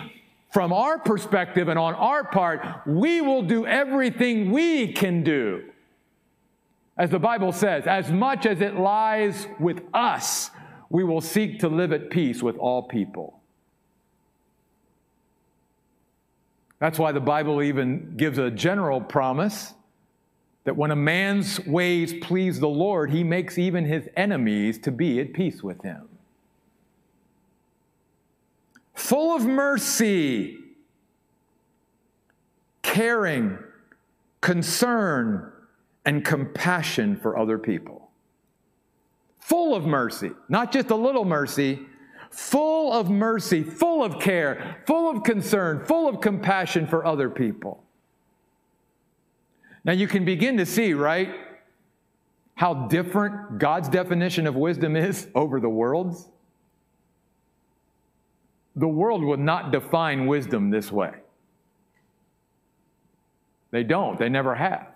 [0.54, 5.64] from our perspective and on our part, we will do everything we can do
[7.00, 10.52] as the Bible says, as much as it lies with us,
[10.92, 13.42] we will seek to live at peace with all people.
[16.78, 19.74] That's why the Bible even gives a general promise
[20.70, 25.20] that when a man's ways please the Lord, he makes even his enemies to be
[25.20, 26.08] at peace with him.
[28.94, 30.60] Full of mercy,
[32.84, 33.58] caring,
[34.42, 35.52] concern,
[36.06, 38.12] and compassion for other people.
[39.40, 41.80] Full of mercy, not just a little mercy,
[42.30, 47.84] full of mercy, full of care, full of concern, full of compassion for other people.
[49.84, 51.30] Now you can begin to see, right,
[52.56, 56.28] how different God's definition of wisdom is over the world's.
[58.76, 61.14] The world would not define wisdom this way.
[63.72, 64.88] They don't, they never have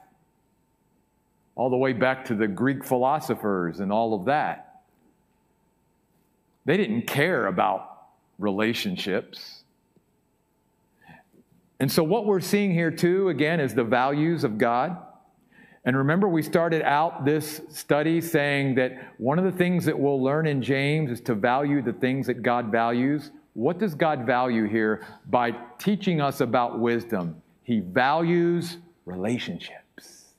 [1.56, 4.82] all the way back to the Greek philosophers and all of that.
[6.66, 8.08] They didn't care about
[8.40, 9.63] relationships.
[11.84, 14.96] And so, what we're seeing here, too, again, is the values of God.
[15.84, 20.24] And remember, we started out this study saying that one of the things that we'll
[20.24, 23.32] learn in James is to value the things that God values.
[23.52, 27.42] What does God value here by teaching us about wisdom?
[27.64, 30.36] He values relationships.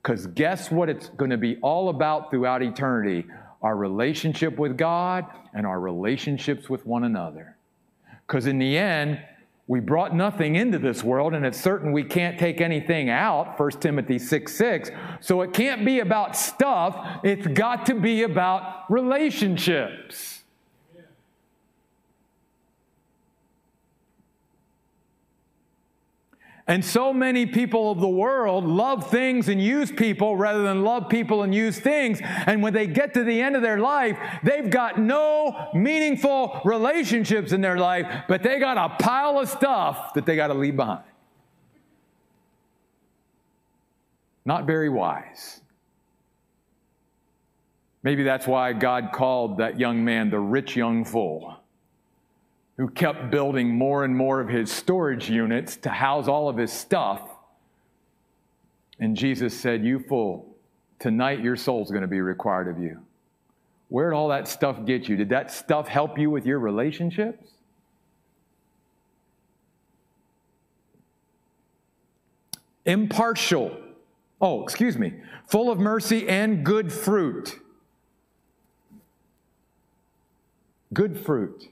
[0.00, 3.26] Because guess what it's going to be all about throughout eternity?
[3.62, 7.56] Our relationship with God and our relationships with one another.
[8.28, 9.18] Because in the end,
[9.68, 13.70] we brought nothing into this world, and it's certain we can't take anything out, 1
[13.72, 14.90] Timothy 6 6.
[15.20, 20.31] So it can't be about stuff, it's got to be about relationships.
[26.68, 31.08] And so many people of the world love things and use people rather than love
[31.08, 32.20] people and use things.
[32.22, 37.52] And when they get to the end of their life, they've got no meaningful relationships
[37.52, 40.76] in their life, but they got a pile of stuff that they got to leave
[40.76, 41.02] behind.
[44.44, 45.60] Not very wise.
[48.04, 51.61] Maybe that's why God called that young man the rich young fool
[52.76, 56.72] who kept building more and more of his storage units to house all of his
[56.72, 57.20] stuff.
[58.98, 60.56] And Jesus said, You fool,
[60.98, 63.00] tonight your soul's going to be required of you.
[63.88, 65.16] Where did all that stuff get you?
[65.16, 67.50] Did that stuff help you with your relationships?
[72.84, 73.76] Impartial.
[74.40, 75.14] Oh, excuse me.
[75.46, 77.60] Full of mercy and good fruit.
[80.92, 81.68] Good fruit.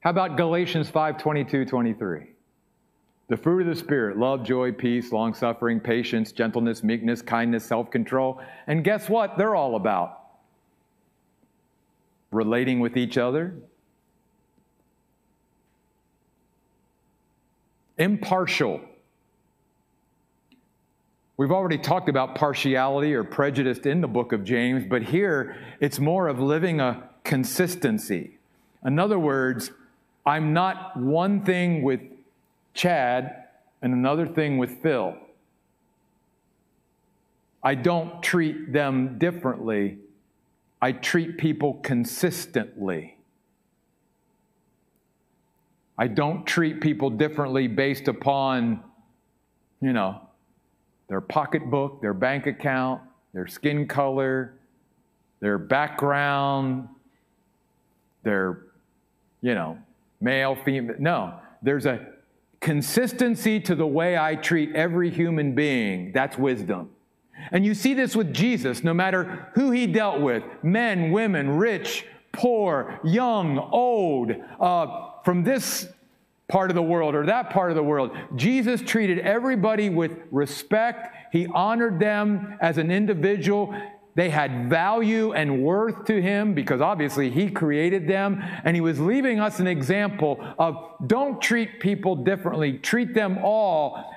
[0.00, 2.26] How about Galatians 5 22, 23?
[3.28, 7.90] The fruit of the Spirit love, joy, peace, long suffering, patience, gentleness, meekness, kindness, self
[7.90, 8.40] control.
[8.66, 9.36] And guess what?
[9.36, 10.16] They're all about
[12.32, 13.54] relating with each other,
[17.98, 18.80] impartial.
[21.36, 25.98] We've already talked about partiality or prejudice in the book of James, but here it's
[25.98, 28.38] more of living a consistency.
[28.84, 29.70] In other words,
[30.30, 32.00] I'm not one thing with
[32.74, 33.44] Chad
[33.82, 35.16] and another thing with Phil.
[37.62, 39.98] I don't treat them differently
[40.82, 43.16] I treat people consistently.
[45.98, 48.82] I don't treat people differently based upon,
[49.82, 50.22] you know,
[51.08, 53.02] their pocketbook, their bank account,
[53.34, 54.54] their skin color,
[55.40, 56.88] their background,
[58.22, 58.62] their,
[59.42, 59.76] you know,
[60.20, 60.96] male, female.
[60.98, 62.06] No, there's a
[62.60, 66.12] consistency to the way I treat every human being.
[66.12, 66.90] That's wisdom.
[67.52, 72.04] And you see this with Jesus, no matter who he dealt with men, women, rich,
[72.32, 75.88] poor, young, old, uh, from this
[76.48, 78.10] part of the world or that part of the world.
[78.36, 81.16] Jesus treated everybody with respect.
[81.32, 83.74] He honored them as an individual.
[84.14, 88.42] They had value and worth to him because obviously he created them.
[88.64, 94.14] And he was leaving us an example of don't treat people differently, treat them all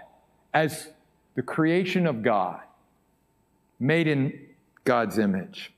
[0.53, 0.89] as
[1.35, 2.61] the creation of God,
[3.79, 4.39] made in
[4.83, 5.71] God's image.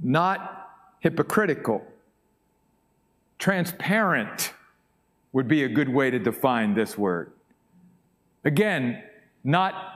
[0.00, 0.68] Not
[1.00, 1.84] hypocritical
[3.42, 4.52] Transparent
[5.32, 7.32] would be a good way to define this word.
[8.44, 9.02] Again,
[9.42, 9.91] not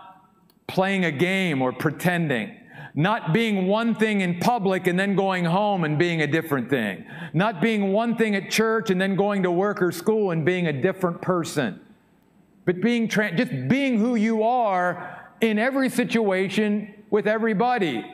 [0.66, 2.56] playing a game or pretending.
[2.94, 7.04] Not being one thing in public and then going home and being a different thing.
[7.34, 10.66] Not being one thing at church and then going to work or school and being
[10.66, 11.80] a different person.
[12.64, 18.04] But being just being who you are in every situation with everybody.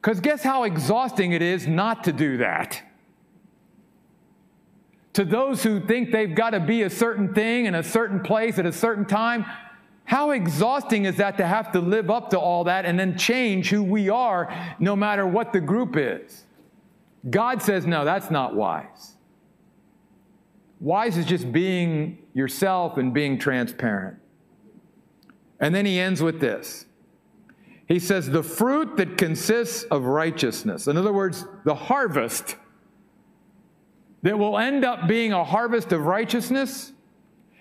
[0.00, 2.82] Because guess how exhausting it is not to do that?
[5.16, 8.58] to those who think they've got to be a certain thing in a certain place
[8.58, 9.46] at a certain time,
[10.06, 13.70] how exhausting is that to have to live up to all that and then change
[13.70, 16.44] who we are no matter what the group is?
[17.28, 19.16] God says, no, that's not wise.
[20.78, 24.18] Wise is just being yourself and being transparent.
[25.58, 26.86] And then he ends with this.
[27.88, 30.86] He says, the fruit that consists of righteousness.
[30.86, 32.56] In other words, the harvest
[34.22, 36.92] that will end up being a harvest of righteousness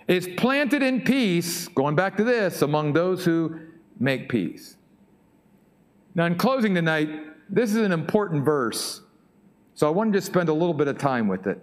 [0.07, 3.59] is planted in peace, going back to this, among those who
[3.99, 4.77] make peace.
[6.13, 7.09] Now, in closing tonight,
[7.49, 9.01] this is an important verse,
[9.73, 11.59] so I wanted to just spend a little bit of time with it.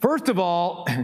[0.00, 0.86] First of all,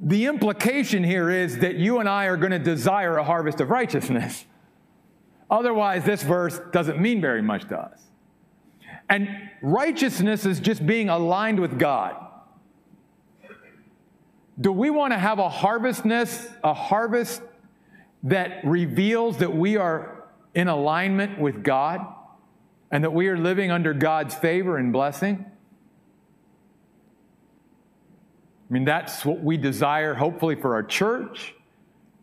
[0.00, 3.70] the implication here is that you and I are going to desire a harvest of
[3.70, 4.44] righteousness.
[5.50, 8.07] Otherwise, this verse doesn't mean very much to us.
[9.08, 9.28] And
[9.62, 12.16] righteousness is just being aligned with God.
[14.60, 17.40] Do we want to have a harvestness, a harvest
[18.24, 22.04] that reveals that we are in alignment with God
[22.90, 25.46] and that we are living under God's favor and blessing?
[28.68, 31.54] I mean, that's what we desire, hopefully, for our church.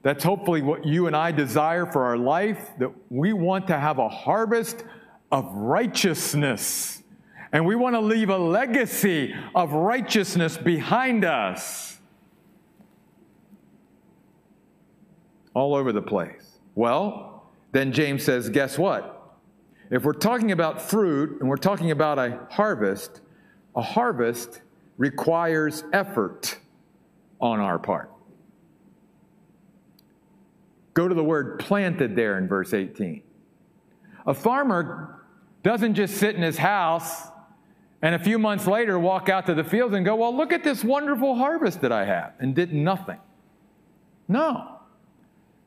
[0.04, 3.98] That's hopefully what you and I desire for our life, that we want to have
[3.98, 4.84] a harvest
[5.32, 7.04] of righteousness.
[7.52, 12.00] And we want to leave a legacy of righteousness behind us.
[15.54, 16.60] All over the place.
[16.76, 19.38] Well, then James says, guess what?
[19.90, 23.22] If we're talking about fruit and we're talking about a harvest,
[23.76, 24.62] a harvest
[24.98, 26.58] requires effort
[27.40, 28.12] on our part.
[30.94, 33.22] Go to the word planted there in verse 18.
[34.26, 35.22] A farmer
[35.64, 37.28] doesn't just sit in his house
[38.02, 40.64] and a few months later walk out to the fields and go, Well, look at
[40.64, 43.18] this wonderful harvest that I have, and did nothing.
[44.28, 44.80] No.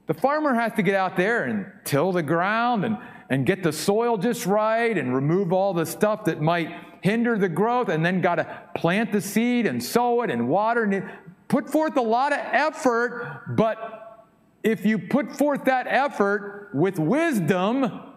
[0.06, 2.96] The farmer has to get out there and till the ground and,
[3.28, 7.48] and get the soil just right and remove all the stuff that might hinder the
[7.48, 11.10] growth, and then got to plant the seed and sow it and water and
[11.48, 13.42] put forth a lot of effort.
[13.48, 14.26] But
[14.62, 18.07] if you put forth that effort with wisdom,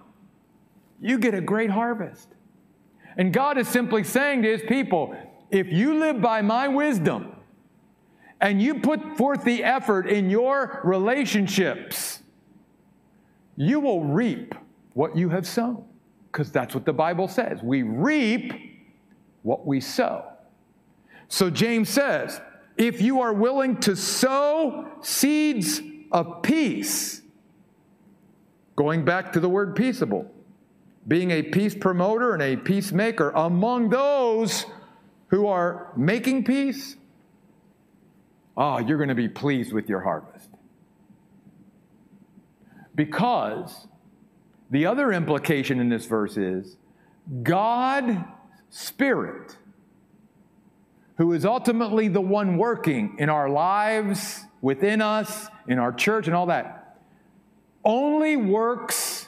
[1.02, 2.30] you get a great harvest.
[3.18, 5.16] And God is simply saying to his people,
[5.50, 7.36] if you live by my wisdom
[8.40, 12.22] and you put forth the effort in your relationships,
[13.58, 14.56] you will reap
[14.94, 15.84] what you have sown.
[16.32, 17.62] Because that's what the Bible says.
[17.62, 18.54] We reap
[19.42, 20.26] what we sow.
[21.28, 22.40] So James says,
[22.78, 25.82] if you are willing to sow seeds
[26.12, 27.22] of peace,
[28.78, 30.32] going back to the word peaceable,
[31.08, 34.66] being a peace promoter and a peacemaker among those
[35.28, 36.96] who are making peace,
[38.56, 40.50] ah, oh, you're going to be pleased with your harvest.
[42.94, 43.88] Because
[44.70, 46.78] the other implication in this verse is
[47.44, 48.26] God,
[48.70, 49.58] Spirit,
[51.18, 56.36] who is ultimately the one working in our lives, within us, in our church, and
[56.36, 56.98] all that,
[57.84, 59.28] only works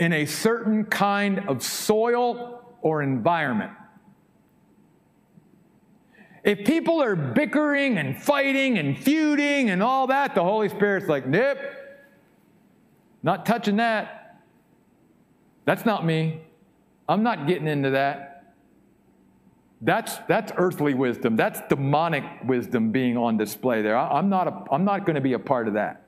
[0.00, 3.70] in a certain kind of soil or environment.
[6.42, 11.26] If people are bickering and fighting and feuding and all that, the Holy Spirit's like,
[11.26, 11.58] nope,
[13.22, 14.40] not touching that.
[15.66, 16.40] That's not me.
[17.06, 18.54] I'm not getting into that.
[19.82, 21.36] That's, that's earthly wisdom.
[21.36, 23.98] That's demonic wisdom being on display there.
[23.98, 26.06] I, I'm not, a, I'm not going to be a part of that.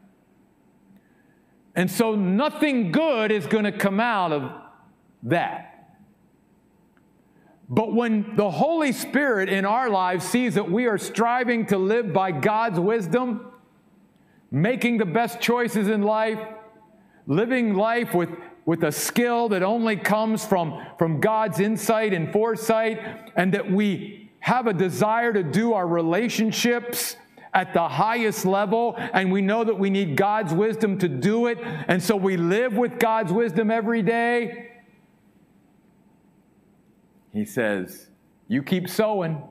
[1.74, 4.52] And so nothing good is going to come out of
[5.24, 5.68] that.
[7.68, 12.12] But when the Holy Spirit in our lives sees that we are striving to live
[12.12, 13.46] by God's wisdom,
[14.50, 16.38] making the best choices in life,
[17.26, 18.28] living life with,
[18.66, 23.00] with a skill that only comes from, from God's insight and foresight,
[23.36, 27.16] and that we have a desire to do our relationships
[27.54, 31.58] at the highest level, and we know that we need God's wisdom to do it,
[31.60, 34.70] and so we live with God's wisdom every day.
[37.32, 38.08] He says,
[38.48, 39.42] You keep sowing,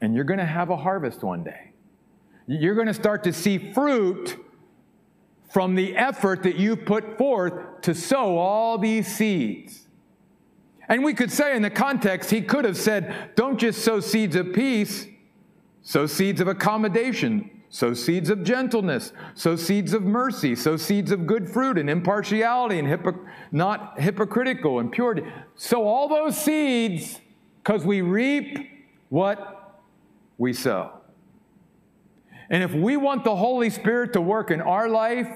[0.00, 1.72] and you're going to have a harvest one day.
[2.46, 4.36] You're going to start to see fruit
[5.48, 9.86] from the effort that you've put forth to sow all these seeds.
[10.88, 14.36] And we could say in the context, he could have said, Don't just sow seeds
[14.36, 15.06] of peace
[15.82, 21.26] sow seeds of accommodation, sow seeds of gentleness, sow seeds of mercy, sow seeds of
[21.26, 25.22] good fruit and impartiality and hypo- not hypocritical and purity.
[25.56, 27.20] Sow all those seeds
[27.62, 28.58] because we reap
[29.08, 29.80] what
[30.38, 30.92] we sow.
[32.50, 35.28] And if we want the Holy Spirit to work in our life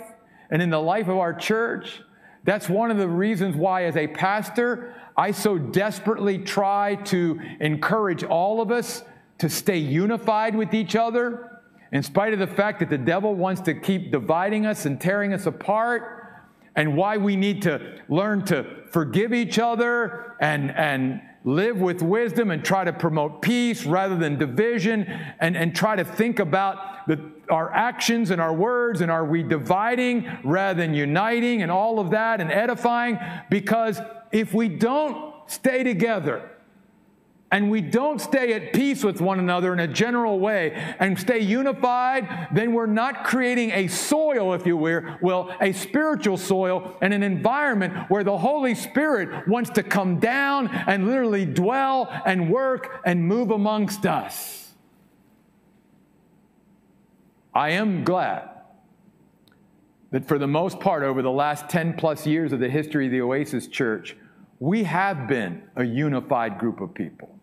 [0.50, 2.02] and in the life of our church,
[2.44, 8.22] that's one of the reasons why, as a pastor, I so desperately try to encourage
[8.22, 9.02] all of us
[9.38, 11.60] to stay unified with each other,
[11.92, 15.32] in spite of the fact that the devil wants to keep dividing us and tearing
[15.32, 21.80] us apart, and why we need to learn to forgive each other and, and live
[21.80, 25.04] with wisdom and try to promote peace rather than division,
[25.40, 27.18] and, and try to think about the,
[27.48, 32.10] our actions and our words, and are we dividing rather than uniting, and all of
[32.10, 33.18] that, and edifying,
[33.48, 34.00] because
[34.32, 36.50] if we don't stay together,
[37.52, 41.38] and we don't stay at peace with one another in a general way and stay
[41.38, 47.22] unified, then we're not creating a soil, if you will, a spiritual soil and an
[47.22, 53.24] environment where the Holy Spirit wants to come down and literally dwell and work and
[53.24, 54.74] move amongst us.
[57.54, 58.50] I am glad
[60.10, 63.12] that for the most part, over the last 10 plus years of the history of
[63.12, 64.16] the Oasis Church,
[64.58, 67.35] we have been a unified group of people.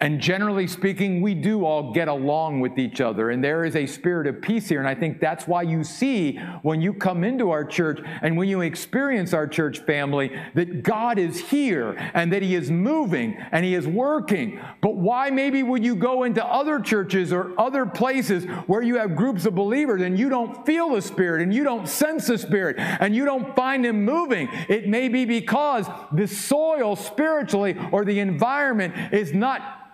[0.00, 3.84] And generally speaking, we do all get along with each other, and there is a
[3.84, 4.78] spirit of peace here.
[4.78, 8.48] And I think that's why you see when you come into our church and when
[8.48, 13.64] you experience our church family that God is here and that He is moving and
[13.64, 14.60] He is working.
[14.80, 19.16] But why maybe would you go into other churches or other places where you have
[19.16, 22.76] groups of believers and you don't feel the Spirit and you don't sense the Spirit
[22.78, 24.48] and you don't find Him moving?
[24.68, 29.86] It may be because the soil spiritually or the environment is not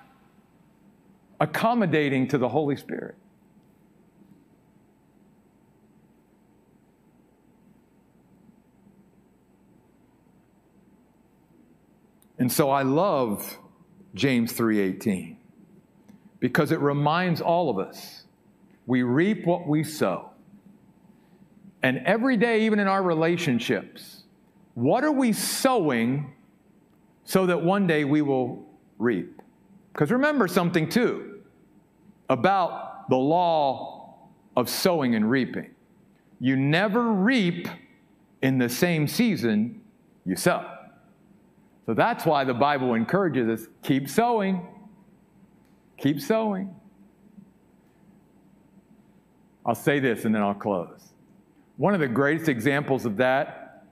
[1.40, 3.16] accommodating to the Holy Spirit.
[12.38, 13.58] And so I love
[14.14, 15.36] James 3:18
[16.40, 18.24] because it reminds all of us
[18.86, 20.30] we reap what we sow.
[21.82, 24.24] And every day even in our relationships,
[24.74, 26.34] what are we sowing
[27.24, 28.66] so that one day we will
[28.98, 29.40] reap?
[29.94, 31.38] Because remember something too
[32.28, 34.16] about the law
[34.56, 35.70] of sowing and reaping.
[36.40, 37.68] You never reap
[38.42, 39.80] in the same season
[40.26, 40.68] you sow.
[41.86, 44.66] So that's why the Bible encourages us keep sowing,
[45.96, 46.74] keep sowing.
[49.64, 51.10] I'll say this and then I'll close.
[51.76, 53.84] One of the greatest examples of that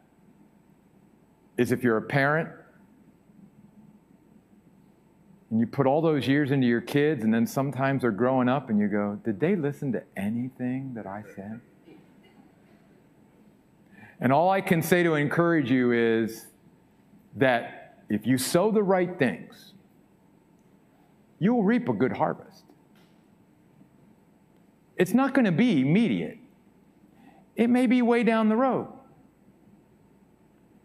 [1.57, 2.48] is if you're a parent
[5.53, 8.70] and you put all those years into your kids, and then sometimes they're growing up,
[8.70, 11.61] and you go, Did they listen to anything that I said?
[14.18, 16.46] And all I can say to encourage you is
[17.36, 19.74] that if you sow the right things,
[21.38, 22.64] you will reap a good harvest.
[24.96, 26.38] It's not going to be immediate,
[27.57, 28.88] it may be way down the road.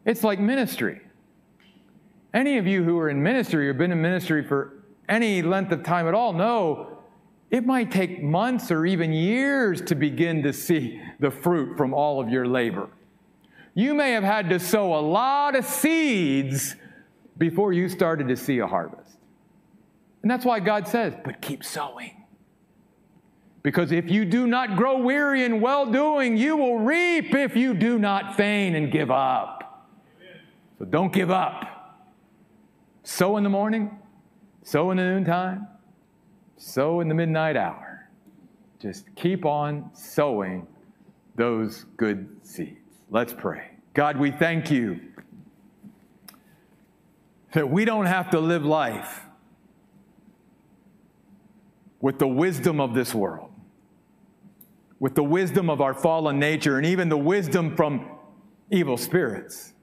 [0.03, 0.99] It's like ministry.
[2.33, 5.83] Any of you who are in ministry or been in ministry for any length of
[5.83, 6.97] time at all know
[7.49, 12.19] it might take months or even years to begin to see the fruit from all
[12.19, 12.89] of your labor.
[13.73, 16.75] You may have had to sow a lot of seeds
[17.37, 19.17] before you started to see a harvest.
[20.21, 22.25] And that's why God says, but keep sowing.
[23.63, 27.73] Because if you do not grow weary in well doing, you will reap if you
[27.73, 29.87] do not faint and give up.
[30.79, 31.76] So don't give up.
[33.07, 33.97] Sow in the morning,
[34.63, 35.65] sow in the noontime,
[36.57, 38.09] sow in the midnight hour.
[38.81, 40.67] Just keep on sowing
[41.37, 42.97] those good seeds.
[43.09, 43.71] Let's pray.
[43.93, 44.99] God, we thank you
[47.53, 49.21] that we don't have to live life
[52.01, 53.51] with the wisdom of this world,
[54.99, 58.05] with the wisdom of our fallen nature, and even the wisdom from
[58.69, 59.73] evil spirits.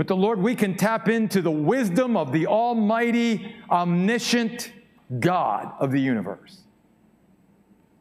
[0.00, 4.72] But the Lord, we can tap into the wisdom of the Almighty, omniscient,
[5.18, 6.62] God of the universe.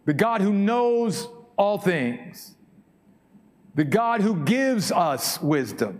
[0.05, 1.27] The God who knows
[1.57, 2.55] all things.
[3.75, 5.99] The God who gives us wisdom.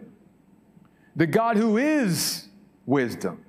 [1.18, 2.48] The God who is
[2.86, 3.44] wisdom.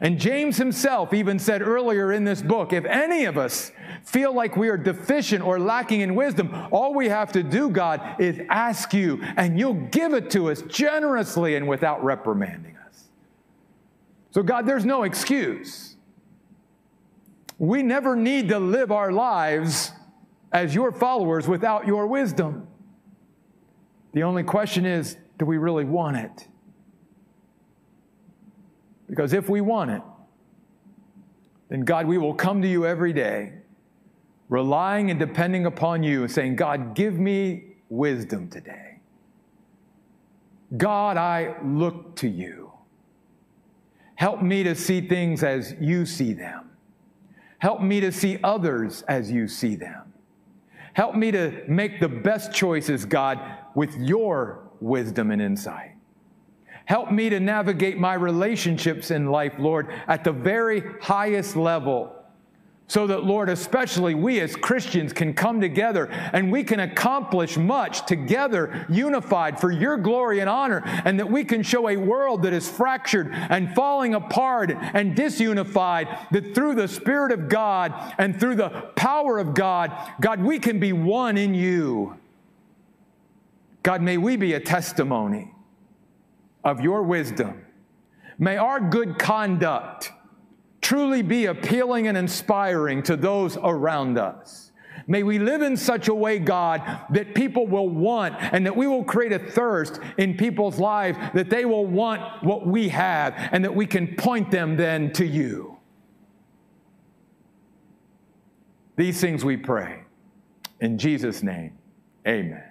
[0.00, 3.72] And James himself even said earlier in this book if any of us
[4.04, 8.20] feel like we are deficient or lacking in wisdom, all we have to do, God,
[8.20, 13.04] is ask you, and you'll give it to us generously and without reprimanding us.
[14.30, 15.96] So, God, there's no excuse.
[17.58, 19.92] We never need to live our lives
[20.52, 22.68] as your followers without your wisdom.
[24.12, 26.48] The only question is do we really want it?
[29.08, 30.02] Because if we want it,
[31.68, 33.52] then God, we will come to you every day,
[34.48, 38.98] relying and depending upon you and saying, God, give me wisdom today.
[40.76, 42.72] God, I look to you.
[44.16, 46.70] Help me to see things as you see them.
[47.58, 50.12] Help me to see others as you see them.
[50.94, 53.38] Help me to make the best choices, God,
[53.74, 55.95] with your wisdom and insight.
[56.86, 62.16] Help me to navigate my relationships in life, Lord, at the very highest level
[62.88, 68.06] so that, Lord, especially we as Christians can come together and we can accomplish much
[68.06, 72.52] together, unified for your glory and honor, and that we can show a world that
[72.52, 78.54] is fractured and falling apart and disunified, that through the Spirit of God and through
[78.54, 82.16] the power of God, God, we can be one in you.
[83.82, 85.52] God, may we be a testimony
[86.66, 87.64] of your wisdom.
[88.38, 90.12] May our good conduct
[90.82, 94.72] truly be appealing and inspiring to those around us.
[95.06, 98.88] May we live in such a way, God, that people will want and that we
[98.88, 103.64] will create a thirst in people's lives that they will want what we have and
[103.64, 105.78] that we can point them then to you.
[108.96, 110.02] These things we pray.
[110.80, 111.78] In Jesus' name,
[112.26, 112.64] amen.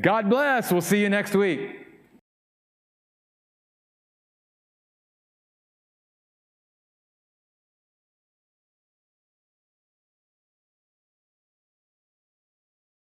[0.00, 0.72] God bless.
[0.72, 1.79] We'll see you next week.